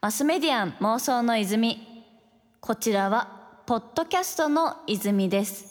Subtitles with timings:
[0.00, 1.86] マスメディアン妄想の泉。
[2.60, 5.70] こちらはポッドキャストの泉です。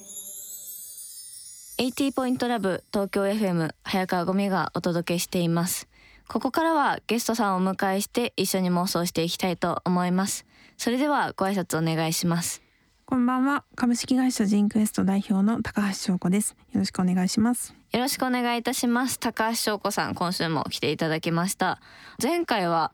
[1.80, 5.88] 80ポイントラブ東京 FM 早川ゴミがお届けしています。
[6.28, 10.46] ここからはゲストさんをお迎えして一緒に妄想していきたいと思います。
[10.78, 12.69] それではご挨拶お願いします。
[13.10, 13.64] こんばんは。
[13.76, 16.56] 株式会社ジンクエスト代表の高橋翔子です。
[16.74, 17.74] よろしくお願いします。
[17.92, 19.20] よろしくお願いいたします。
[19.20, 21.82] 高橋翔子さん今週も来ていただきました。
[22.22, 22.94] 前回は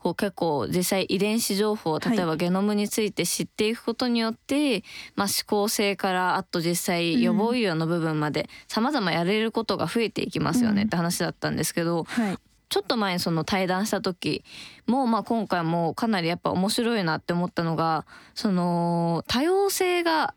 [0.00, 4.84] こう結構実際遺伝子情報例えばゲノムについて知っていくことによって、はい、
[5.14, 12.38] まあ、思考性からあと実際予防医療の部分まで様々やれることが増えていきますよねって話だったんですけど、うんはい、
[12.72, 14.44] ちょっと前にその対談した時
[14.86, 20.34] もまあ今回もかなりやっぱ面白いなって思ったのがその多様性が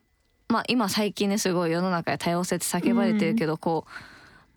[0.49, 3.91] まあ今最近ねすごい世の中で多様性って叫ばれてるけど、うん、こう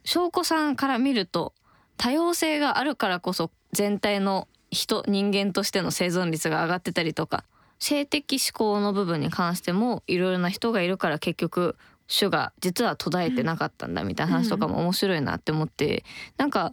[0.02, 1.52] 翔子さんから見ると
[1.98, 7.44] 多様性があるからこそ全体の人人間としての生存率が上がってたりとか
[7.78, 11.76] 性的思考の部分に関してもいろいろな人がいるから結局
[12.12, 16.02] 種が実は途絶えてなかったんだみたいな話とかも面白いなって思って、うん、
[16.38, 16.72] なんか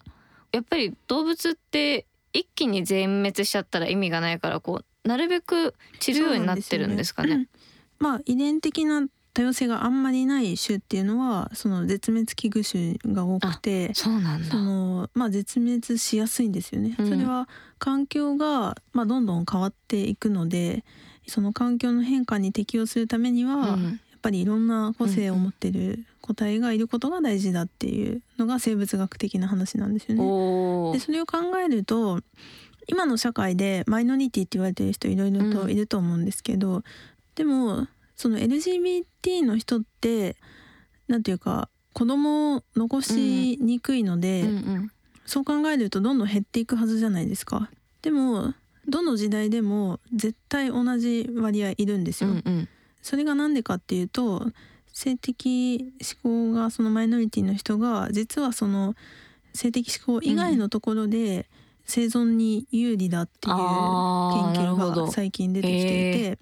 [0.51, 7.37] やっぱり動物って一気に全滅しちゃったら意味がないからこうなるべく散るようになってるんですかね。
[7.37, 7.47] ね。
[7.99, 9.03] まあ遺伝的な
[9.35, 14.49] 多様性があんまりない種っていうのはその絶滅危惧種が多くてそうなんだ。
[14.49, 16.95] その、まあ、絶滅しやすいんですよね。
[16.97, 20.85] うん、それは環境が、まあ、どんどん変わっていくので
[21.27, 30.93] その環境の変化に適応するためには、うん、やっぱりいろんな個性を持ってる個体がいることが大事だっていうのが生物学的な話なんですよね。
[30.93, 32.21] でそれを考えると
[32.87, 36.83] 今の社会でマイノリティって言われてる人いろいろといると思うんですけど、うん、
[37.35, 40.35] でもその LGBT の人って
[41.07, 44.91] なんていうか子供を残しにくいので、うんうんうん、
[45.27, 47.69] そう考えるとどんどん減っていくはずじゃないですか。
[48.01, 48.55] でも
[48.87, 52.31] どの時代でも絶対同じ割合いるんですよ。
[52.31, 52.69] うんうん、
[53.05, 54.47] それが何でかっていうと
[54.91, 55.93] 性的
[56.23, 58.95] 思考がそのマイノリティの人が実はその
[59.53, 61.47] 性的思考以外のところで
[61.85, 63.55] 生存に有利だっていう
[64.55, 66.39] 研究が最近出てきていて。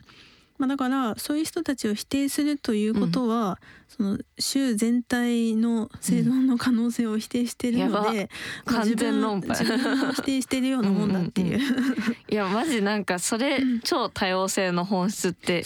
[0.57, 3.59] まあ、だからそういう人たちを否定するということは、
[3.99, 8.29] うん、その州全体の生存の可能性を否定してるので、
[8.67, 9.47] うん、完全論破。
[9.47, 11.59] 自分を否定してるようなもんだっていう。
[12.29, 15.63] いやマジなんかそれ、超多様性の本質って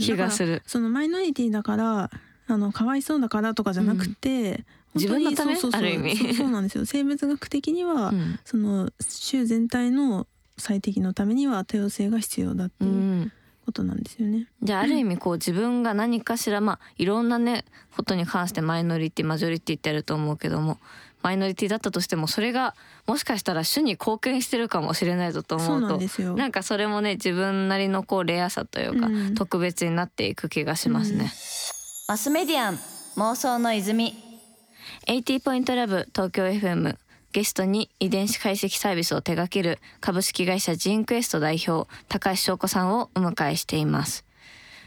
[0.00, 0.62] 気がする。
[0.66, 2.10] そのマイノリティだから
[2.46, 4.64] あのかわいそうだからとかじゃなくて、
[4.94, 5.54] 自分のため？
[5.54, 6.34] そうそうそう。
[6.34, 6.84] そうなんですよ。
[6.84, 10.26] 生物学的には、うん、その州全体の
[10.58, 13.32] 最適のためには多様性が必要だっていう
[13.70, 14.48] ことなんですよね。
[14.62, 17.64] じゃあある意味こう自分が何かしらまあいろんなね
[17.96, 20.78] ことに関してマイノリティマジョリティってあると思うけども
[21.22, 22.74] マイノリティだったとしてもそれが
[23.06, 31.18] もしかしたら種に貢献してるかもしれないぞと思うとなんかそれもね自分なりのこうレアさというか、うん、特別になっていく気がしますね。
[31.18, 31.28] うん、
[32.08, 32.78] マスメディアン
[33.16, 34.14] 妄想の泉。
[35.06, 36.96] 80ポイントラブ東京 FM
[37.32, 44.24] ゲストに遺伝子解析サービスを手掛ける株式会社ジーンクエスト代表高橋翔子さんをお迎えしています。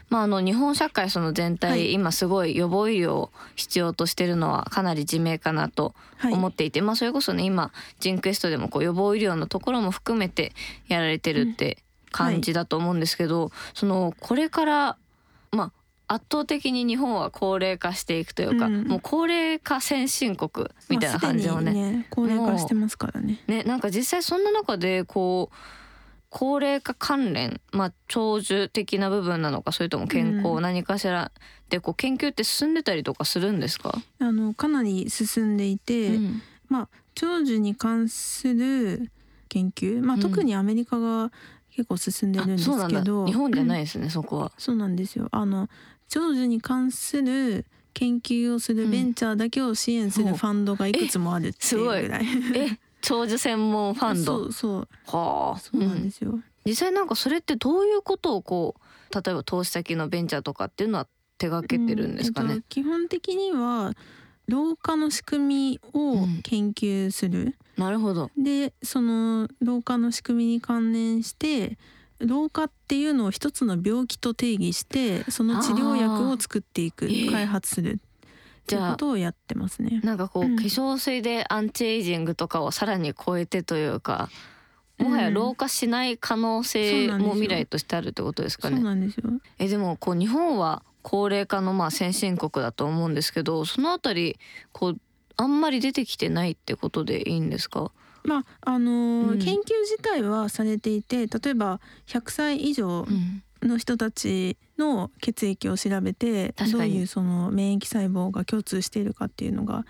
[0.10, 10.54] まあ、あの日本社会その全体、はい、今すごい予防医療を必要としてるのはかなり自明かなと思っていて、はい、まあそれこそね今ジンクエストでもこう予防医療のところも含めて
[10.88, 11.78] やられてるって
[12.12, 14.98] 感じだと思うんですけど、うんはい、そのこれから
[15.52, 15.72] まあ
[16.08, 21.74] 圧倒的に日本は高齢化していくというか、うん、もう高齢化先進国みたいな感じをね。
[21.74, 23.40] ね、高齢化してますからね。
[23.48, 25.56] ねなんか実際そんな中でこう
[26.30, 31.32] 高齢化関連、まあ、長寿的な部分なのかそれとも健康、何かしら
[31.70, 33.94] でこう研究って進んでたりとかするんですか？
[34.20, 39.12] あのかなり進んでいて、うん、まあ、長寿に関する
[39.48, 41.32] 研究、まあ、特にアメリカが
[41.70, 44.52] 結構進んでるんですけど、うん、日本じゃないですね、そこは。
[44.58, 45.28] そうなんですよ。
[45.32, 45.70] あの
[46.14, 47.66] 長寿に関する
[47.96, 52.26] 研究をするベンチャーだけを支援するファンドがいくつもあるっていうぐらい。
[52.56, 54.44] え長寿専門ファンド？
[54.44, 54.88] そうそう。
[55.08, 55.60] はあ。
[55.60, 61.08] そうなんですよ、うん、実際なんかそれってどういうことをこう例えば投資先のベンチャーとかっていうのは
[61.40, 62.46] 手掛けてるんですかね？
[62.46, 63.94] うんえっと、基本的には
[64.48, 67.56] 老化の仕組みを研究する。
[67.76, 68.30] うん、なるほど。
[68.38, 71.80] でその老化の仕組みに関連して
[72.20, 78.00] 老化っていうのを一つの病気と定義してその治療薬を作っていく開発する
[78.62, 80.00] っていうことをやってますね。
[80.04, 84.30] なんかこう、うん、化粧水でアンチエイジングとかをさらに超えてというか
[85.00, 89.08] もはや老化しない可能性も未来としてあるってことですかね。
[89.08, 89.14] で
[89.60, 94.38] えでもこう日本は高齢化のまあ先進国だと思うんですけどそのあたり
[94.72, 95.00] こう
[95.36, 97.92] あんまり出てきてないってことでいいんですか？
[98.24, 99.40] まああのーうん。
[99.40, 103.44] 研究自体はされていて例えば100歳以上うん。
[103.68, 106.94] の人たちの血液を調べて確かに。
[106.94, 109.86] どういうその免疫細胞が共通しているかっていうのが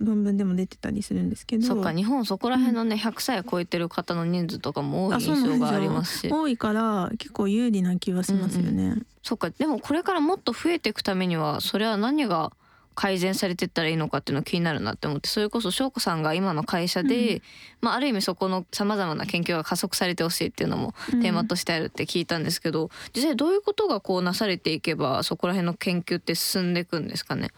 [0.00, 6.28] 論文でも出てたりするんですけどそっか日本そこら辺のね100歳を超えてる方の人数とかも多い印象がありますし。
[6.30, 8.96] 多いから結構有利な気はしますよね。
[9.22, 12.52] そっかでもこれからもっと増えていくためにはそれは何が
[12.94, 17.42] 改善されていったらいいのかっていうの気になるなって思ってそれこそ翔子さんが今の会社で、うん
[17.82, 27.50] まあ、ある意味そこのさまざまな研究が加速されてほしいっていうのもテーマとしてあるって聞いたんですけど、実際どういうことがこうなされていけばそこら辺の研究って進んでいくんですかね？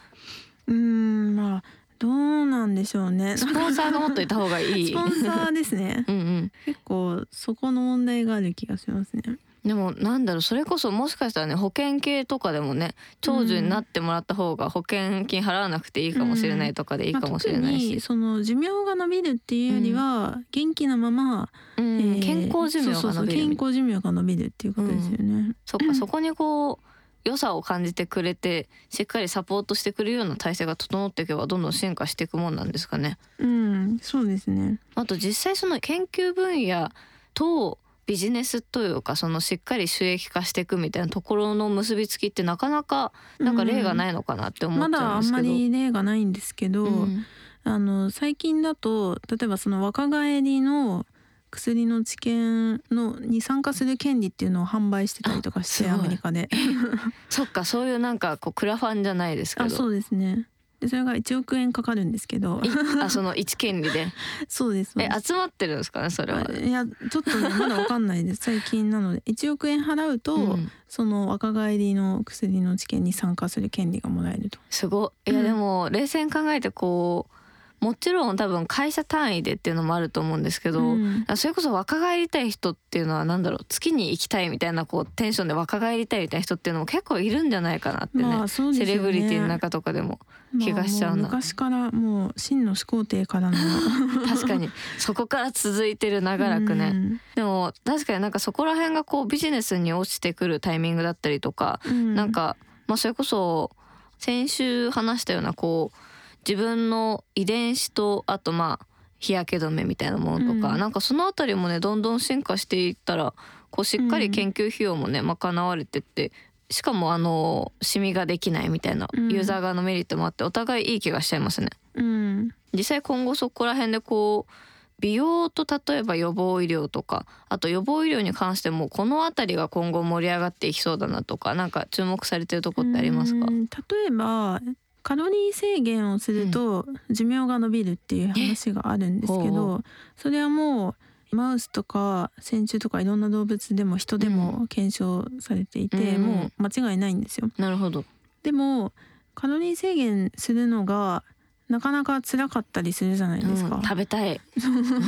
[0.66, 1.64] うーんまあ
[1.98, 3.36] どうなんでしょうね。
[3.36, 6.04] スポンサーがもっといた方がいいスポンサーですね。
[6.08, 9.22] うんうん結構そこの問題がある気がしますね。
[9.66, 25.56] でもなんだろうそれこそもしかしたらね保険系とかでもね長寿になってもらった方が保険金払わなくていいかもしれないとかでいいかもしれないまあ、特しに、その寿命が伸びるっていうよりは、元気なまま、うんえー健康寿命が伸びる健康寿命が伸びるっていうことですよね。
[25.64, 33.18] そっかそこにこう良さを感じてくれてしっかりサポートしてくれるような体制が整っていけばどんどん進化していくもんなんですかね。
[33.38, 34.78] うん、そうですね。
[34.94, 36.90] あと実際その研究分野
[37.34, 45.42] とビジネスというかそのしっかり収益化していくみたいなところの結びつきってなかなかなんか例がないのかなって思まっちゃだあんまうんですけど。
[45.42, 47.26] り例がないんですけど、うん。
[47.64, 51.04] あの最近だと例えばその若返りの
[51.50, 56.48] 薬の治験のに参加する権利っていうのを販売してたりとかしてアメリカで。
[57.28, 59.66] そっかそういうなんかこうクラファンじゃないですけど。
[59.66, 60.36] あそうですね。
[60.36, 60.42] で
[60.88, 62.60] それが1億円かかるんですけど。
[62.64, 62.68] い
[63.00, 64.06] あその一権利で？
[64.48, 66.42] そうですえ集まってるんですかねそれは？
[66.52, 69.22] いやちょっとねまだわかんないです最近なので。
[69.26, 70.70] 1億円払うと、うん。
[70.88, 74.58] その若返りの薬の治験に参加する権利がもらえると。
[74.70, 77.36] すごいいやでも冷静に考えてこう
[77.80, 81.24] もちろん多分会社単位でっていうのもあると思うんですけど、うん。
[81.36, 88.48] それこそ若返りたい人っていうのはなんだろう月に行きたいみたいなこうテンションで若返りたいみたいな人っていうのも結構いるんじゃないかなってね、まあね。
[88.48, 90.20] セレブリティの中とかでも
[90.58, 91.22] 気がしちゃうな。
[91.24, 93.56] まあも昔からもう真の始皇帝からの。
[94.26, 97.20] 確かにそこから続いてる長らくね、うん。
[97.34, 102.56] でも確かになんかそこら辺がこうビジネスに落ちてくるタイミングだったりとか、うんなんか、
[102.86, 103.70] まあ、それこそ
[104.18, 106.05] 先週話したようなこう
[106.46, 108.86] 自分の遺伝子とあとまあ
[109.18, 110.78] 日焼け止めみたいなものとか、うん。
[110.78, 113.34] なんかそのあたりもねどんどん進化していったら
[113.70, 116.32] こうしっかり研究費用もね賄われてって
[116.70, 119.28] しかもあのシミができないみたいなうん。
[119.30, 121.70] ユーザー側のメリットもあってお互いいい気がしちゃいますね。
[121.94, 122.50] うん。
[122.72, 124.52] 実際今後そこら辺でこう
[124.98, 133.46] 美容と例えば予防医療とかあと予防医療に関してもこの辺りが今後盛り上がっていきそうだなとかなんか注目されてるとこってありますか？
[133.46, 133.64] うん。
[133.66, 133.70] 例
[134.08, 134.60] えば
[135.06, 139.82] カロリー制限をすると寿命が伸びるっていう話があるんですけど
[140.16, 140.96] それはも
[141.30, 147.48] うマウスとか線虫とかいろんな動物でも人でも検証されていて、うんもう間違いないんですよ。
[147.56, 148.04] なるほど。
[148.42, 148.92] でも
[149.36, 151.22] カロリー制限するのが
[151.68, 153.76] なかなか辛かったりするじゃないですか。
[153.76, 154.40] うん食べたい。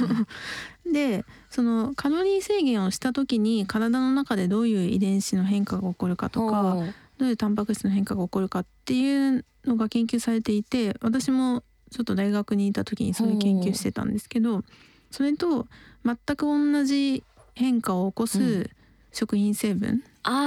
[0.92, 6.76] でそのカロリー制限をした時に体の中でどういう遺伝子の変化が起こるかとか
[7.18, 14.62] どういうタンパク質の変化が起こるかっていうのが研究されていて私もちょっと大学にいた時にそういう研究してたんですけど
[15.10, 15.66] それと
[16.04, 17.24] 全く同じ
[17.54, 18.70] 変化を起こうす
[19.12, 20.02] 食品成分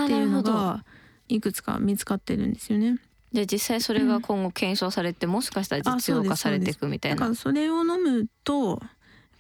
[0.05, 0.43] っていうの。
[0.43, 0.85] が
[1.31, 2.99] いくつか見つかってるんですよね。
[3.31, 7.15] じゃあ実際それが今後検証されて、もしかしたら実用化されていくみたいな。
[7.15, 8.81] だからそれを飲むと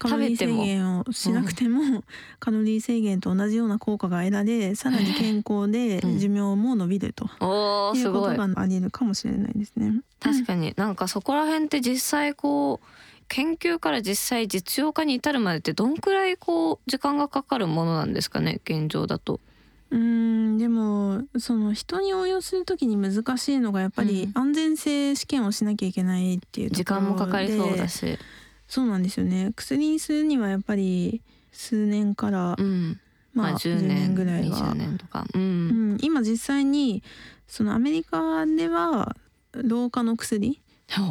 [0.09, 2.03] カロリー制限をしなくても
[2.39, 8.33] カロリー制限と同じような効果が得られさらに健康でうん寿命も伸びるとおーすごい。
[8.33, 10.01] いうことがあり得るかもしれないですね。
[10.19, 12.87] 確かになんかそこら辺って実際こう
[13.27, 19.39] 研究から実際実用化に至るまでってどんくらいこう時間がかかるものなんですかね現状だと。
[19.89, 28.17] うーんでもその人に応用するときに難しいのがやっぱりうん安全性試験をしなきゃいけないっていうと時ころ間もかかりそうだでし。
[28.71, 32.99] そうなんですよね薬にするにはやっぱり数年から、うん。
[33.33, 35.25] まあまあ10 10年年ぐらいは20年とか。
[35.33, 35.37] う。
[35.37, 37.03] うんん、今実際に
[37.47, 39.17] そのアメリカでは
[39.51, 40.61] 老化の薬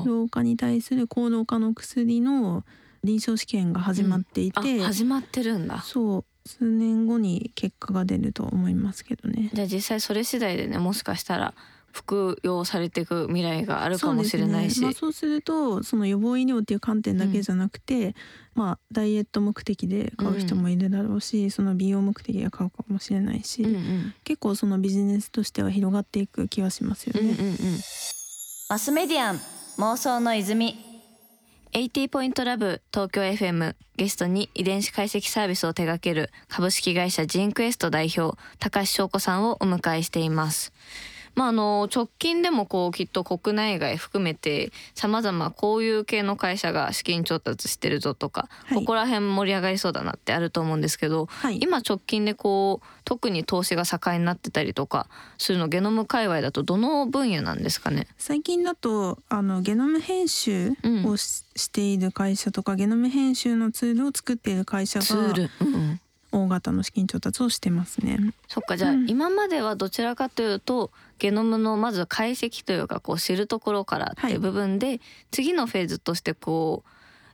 [0.07, 2.65] 老化に対する高老化の薬の
[3.05, 5.83] 臨床試験が始まっていあて、始まってるんだ。
[5.83, 9.51] そう数年後に結果が出ると思いますけどね。
[9.53, 11.53] じゃあ実際それ次第でねもしかしたら
[11.93, 14.81] 服用されていく未来があるかもしれないし。
[14.81, 18.15] そうですねまあ、そうするとその予防医療っていう観点だけじゃなくて、
[18.55, 27.21] まあダイエット目的で買う人もいるだろうし、その美容目的で買うかもしれないし、うんうん結構そのビジネスとしては広がっていく気はしますよね。
[27.21, 27.57] うんうんうん。
[28.69, 29.41] マスメディアン
[29.79, 30.77] 妄想の泉
[31.73, 40.73] 80ポイントラブ東京 FM ゲストに遺伝子解析サービスを手掛ける株式会社ジンクエスト代表高橋翔子さんをお迎えしています
[41.35, 55.09] まあ、あの直近でもこうきっと国内外含めてさまざまこういう系の会社が資金調達してるぞとか、はい、ここら辺盛り上がりそうだなってあると思うんですけど、はい、今直近でこう特に投資が盛んになってたりとか
[55.39, 58.07] するのゲノム界隈だとどの分野なんですかね？
[58.19, 66.01] 最近だとあのゲノム編集をしうん、している会社とかゲノム編集のツールを作っている会社が、うん
[66.33, 68.19] 大型の資金調達をしてますね。
[68.49, 76.91] そっかじゃあ、今まではどちらかというとゲノムのまず解析というかこう知るところからっていう部分で、はい、次のフェーズとしてこう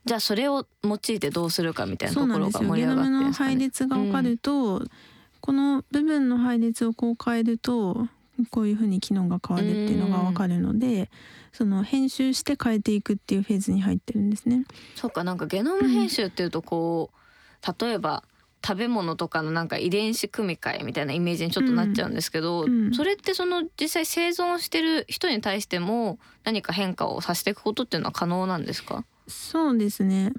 [0.07, 4.87] じゃあそれを用いてどうするかみたいなところが盛り上がってるんですか、ね、ゲノムの配列が分かると、うん、
[5.41, 8.07] この部分の配列をこう変えると
[8.51, 11.09] こういうふうに機能が変わるっていうのが分かるので、
[11.51, 14.63] その編集して変えていくっていうフェーズに入ってるんですね。
[14.95, 18.23] そっかなんかゲノム編集っていうとこう、うん、例えば
[18.67, 29.05] 食べ物とかのなんか遺伝子組み換えみたいなイメージにちょっとなっちゃうんですけど、うん、それってその実際生存してる人に対しても何か変化をさせていくことっていうのは可能なんですか？
[29.27, 30.33] そうですね。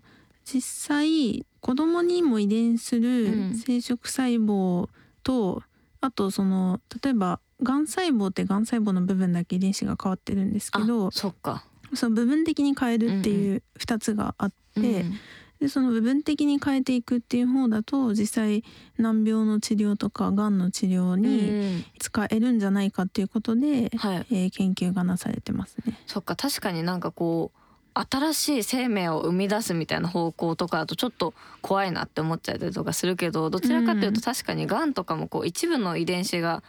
[0.44, 4.90] 実際子供にも遺伝する生殖細胞
[5.23, 5.62] と、うん、
[6.02, 11.64] あとその例えばがん細胞ってがん細胞の部分だけ遺伝子が変わってるんですけどそっか。
[11.94, 15.14] その部分的に変えるっていう2つがあって、うんうん
[15.61, 18.62] でその部分的に変えていくっていう方だと実際
[18.97, 25.99] 難病の治療とかがんの治療に使えるんじゃないかっていうことで、はい、えー、研究がなされてますね。
[26.07, 27.59] そっか確かになんかこう
[27.95, 36.62] 新しい生命を生み出すみたいな方向とかだとちょっと怖いなって思っちゃったりとかするけどどちらかというと確かにがんとかもこう一部の遺伝子が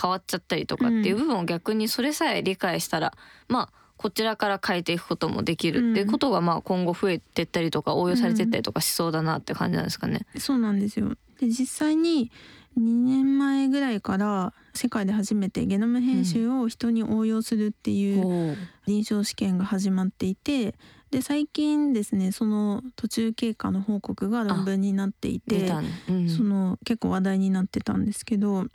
[0.00, 3.12] 変わっちゃったりとかっていう部分を逆にそれさえ理解したら
[3.48, 5.92] まあこちらから変えていくこともできる。
[5.92, 10.26] っていうことがまあ今後増えてったりとか応用されてったりとかしそうだなって感じなんですかね。
[10.34, 11.16] うん、そうなんですよ。
[11.40, 12.30] で実際に
[12.78, 20.74] 2年前ぐらいから世界で初めてゲノム編集を人に応用するっていう臨床試験が始まっていて
[21.10, 25.72] で最近ですねその途中経過の報告が論文になっていて、
[26.10, 28.66] うん、その結構話題になってたんですけど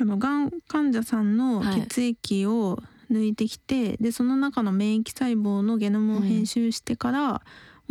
[0.00, 7.40] あのがん患者さんの血液を、はい抜いてきてでその中の免疫細胞のゲノムを編集してから、うん、も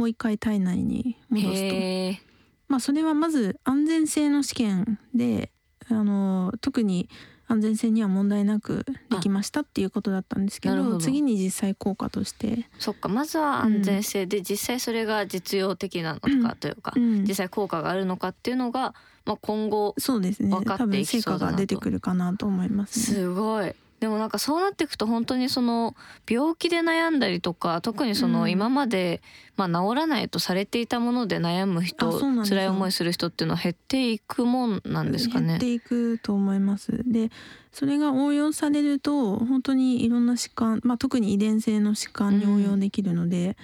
[0.06, 2.28] う一回体内に戻すと。
[2.68, 5.52] まあ、それはまず安全性の試験で
[5.90, 7.10] あの特に
[7.48, 12.68] 安全性には問題なくできましたっていうことだったんですけど次に実際効果として。
[12.78, 18.94] そっかまずは安全性で、実際それが実用的なのかというか、うん、実際効果があるのかっていうのが、
[19.26, 20.50] まあ、今後そうですね。
[20.52, 25.96] 多分成果が出てくるかなと思います、ね、すごいでもなんかそうなっていくと本当にその
[26.30, 29.22] 病気で悩んだりとか特にその今まで、
[29.56, 35.48] まあ、治らないとされていたもので悩む人辛い思いする人っていうのは減っていくもんなんですかね？
[35.48, 37.02] 減っていくと思います。
[37.12, 37.32] で
[37.72, 43.48] それが応用されると本当にいろんな疾患、まあ、特に遺伝性の疾患に応用できるので。
[43.48, 43.56] うん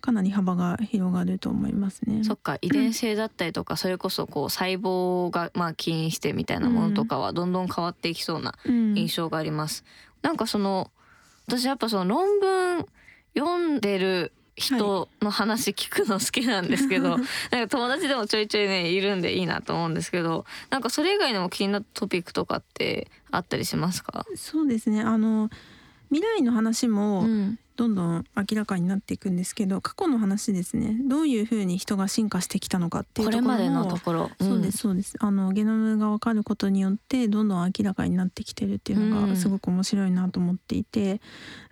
[0.00, 2.24] かなり幅が広がると思いますね。
[2.24, 9.84] そっか遺伝性だったりとか、それこそこう細胞がまあ起因してみたいなものとかはどんどん変わっていきそうな印象があります。
[10.22, 10.90] うん、なんかその
[11.46, 12.86] 私やっぱその論文
[13.36, 24.26] 読んでる人の話聞くの好きなんですけど、はい、なんか友達でもちょいちょいねいるんでいいなと思うんですけどなんかそれ以外でも気になったトピックとかってあったりしますか？
[24.36, 25.00] そうですね。
[25.00, 25.48] あの
[26.10, 27.26] 未来の話も
[27.80, 30.98] どんどん明らかになっていくんですけど過去の話ですね。
[31.08, 35.16] どういうふうに人が進化してきたのかっていうところこれまでのところ、うん、そうですそうです。
[35.18, 41.22] あのゲノムが分かることによってどんどん明らかになってきてるっていうのがすごく面白いなと思っていて、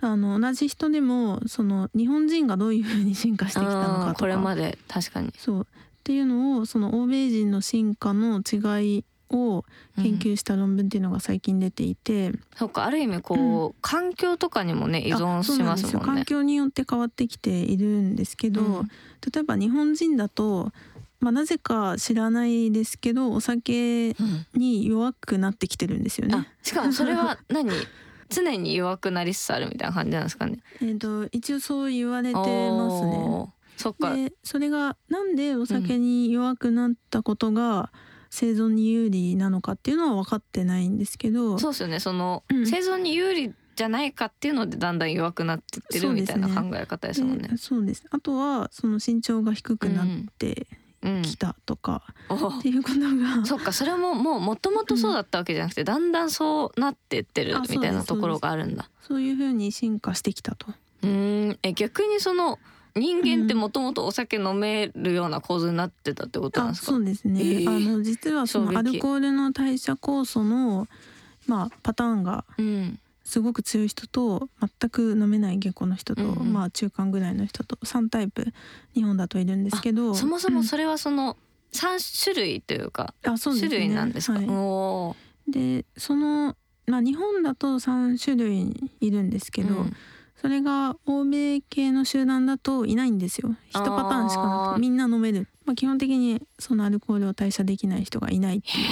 [0.00, 4.14] うん、あの同じ人でもその日本人がどういうふうに進化してきたのかとか。
[4.14, 5.34] これまで確かに。
[5.36, 5.60] そう。
[5.60, 5.64] っ
[6.04, 9.64] ていうのをその欧米人の進化の違いを
[9.96, 18.88] 研究した論文っていうのが最近出ていて、うん、そっかある意味こう、うん、環境とかにもね依存しますもんね環境によって変わってきているんですけど、うん、
[19.32, 20.72] 例えば日本人だと
[21.20, 24.14] まあ、なぜか知らないですけどお酒
[24.54, 26.46] に弱くなってきてるんですよね。
[26.62, 27.72] しかもそれは何？
[28.30, 30.58] 常に弱くなりつつあるみたいな感じなんですかね？
[30.82, 33.52] えっと一応そう言われてますね。
[33.76, 34.14] そっか。
[34.14, 37.90] でそれがなんでお酒に弱くなったことが、
[38.30, 41.58] 生存に有利なのかっていうのは分かってないんですけど。
[41.58, 42.00] そうですよね。
[42.00, 47.50] その、うん、生存に有利じゃないかっていうのでだんだん弱くなってってるみたいな考え方ですもんね。
[47.56, 50.06] そうです、ね、あとはその身長が低くなっ
[50.36, 50.66] て
[51.22, 53.46] きたとか、うん、っていうことが。
[53.46, 58.90] そっかそれももうもともとそうだったわけじゃなくて、うん、だんだんそうなってってるみたいなところがあるんだ。
[59.00, 60.66] そういうふうに進化してきたと。
[61.02, 61.58] うん。
[61.62, 62.58] え逆にその
[62.98, 70.88] 人間ってもともとお酒飲めるような構図になってたってことなんですか、そうですね、えー、あの実はそのアルコールの代謝酵素の
[71.46, 72.44] まあパターンが
[73.24, 78.46] すごく強い人と全く飲めない下戸の人と、うんうん、まあ中間ぐらいの人と3タイプ
[78.94, 81.36] 日本だといるんですけどそもそもそれはその
[81.72, 85.14] 3種類というか、うん、種類なんですか、は
[85.46, 89.96] い、でその、まあ、日本だと3種類いるんですけど、うん
[90.40, 93.56] それが欧米系の集団だといないんですよ。
[93.70, 98.86] 一パターンしかなくてみんな飲める、まあ、基本的にそのアルコールを代謝できない人がいないっていう。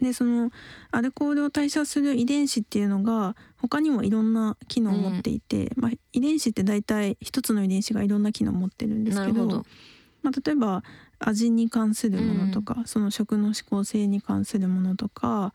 [0.00, 0.50] でその
[0.90, 9.64] アルコールを代謝する遺伝子っていうのが他にもいろんな機能を持っていて、うん、まあ、遺伝子って大体一つの遺伝子がいろんな機能を持ってるんですけど。
[10.22, 10.82] まあ、例えば
[11.20, 15.54] 味に関するものとか、うん、その食の指向性に関するものとか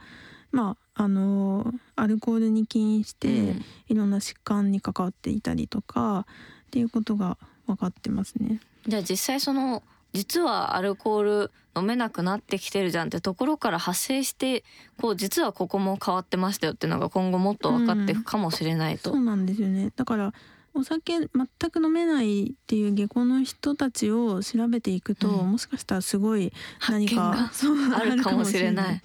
[0.51, 3.55] まああのアルコールに起因して
[3.87, 6.25] いろんな疾患に関わっていたりとか
[6.67, 8.59] っていうことが分かってますね。
[8.87, 14.63] じゃあ実際その実はアルコール飲めなくなってきてるじゃんってところから発生して
[14.99, 19.11] こう実はここも変わってましたよっていうのが今後もっと分かっていくかもしれないと。
[19.11, 20.33] うん、そうなんですよねだから
[20.73, 21.27] お酒全
[21.71, 26.53] く飲めないっていう下校の人たちを調べていくと、うん、もしかしたらすごい
[26.89, 27.51] 何か
[27.95, 29.01] あるかもしれない。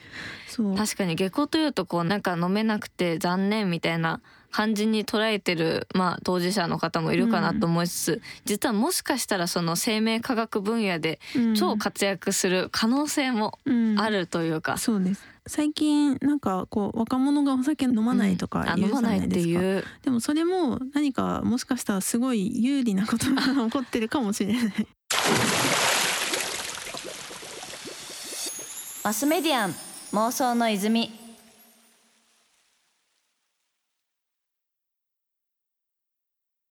[0.76, 11.20] 確かに下校というとこうなんか飲めなくて残念みたいな感じに捉えてる、まあ、当事者の方もいるかなと思いつつ、うん、実はもしかしたらその生命科学分野で
[11.56, 13.58] 超活躍する可能性も
[13.99, 19.62] あるというか、うん、そうです最近なんかこう若者がお酒飲まないとか言うじゃないですか、う。
[19.62, 24.88] ん、でもそれも何かもしかしたらすごい有利なことが起こってるかもしれない。
[29.05, 29.75] マスメディアン
[30.12, 31.25] 妄想の泉